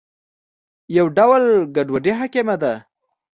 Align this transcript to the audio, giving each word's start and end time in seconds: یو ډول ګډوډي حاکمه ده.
یو 0.97 1.05
ډول 1.17 1.43
ګډوډي 1.75 2.13
حاکمه 2.19 2.55
ده. 2.61 2.73